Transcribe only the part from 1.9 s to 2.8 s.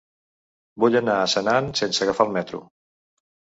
agafar el metro.